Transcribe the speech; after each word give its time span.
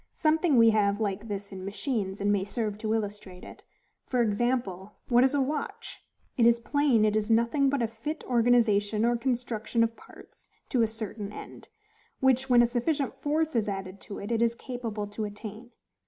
Something 0.15 0.57
we 0.57 0.71
have 0.71 0.99
like 0.99 1.27
this 1.27 1.51
in 1.51 1.63
machines, 1.63 2.19
and 2.19 2.31
may 2.31 2.43
serve 2.43 2.79
to 2.79 2.95
illustrate 2.95 3.43
it. 3.43 3.61
For 4.07 4.23
example, 4.23 4.93
what 5.09 5.23
is 5.23 5.35
a 5.35 5.41
watch? 5.41 5.99
It 6.37 6.47
is 6.47 6.59
plain 6.59 7.05
it 7.05 7.15
is 7.15 7.29
nothing 7.29 7.69
but 7.69 7.83
a 7.83 7.87
fit 7.87 8.23
organization 8.25 9.05
or 9.05 9.15
construction 9.15 9.83
of 9.83 9.95
parts 9.95 10.49
to 10.69 10.81
a 10.81 10.87
certain 10.87 11.31
end, 11.31 11.67
which, 12.19 12.49
when 12.49 12.63
a 12.63 12.65
sufficient 12.65 13.21
force 13.21 13.55
is 13.55 13.69
added 13.69 14.01
to 14.01 14.17
it, 14.17 14.31
it 14.31 14.41
is 14.41 14.55
capable 14.55 15.05
to 15.05 15.23
attain. 15.23 15.69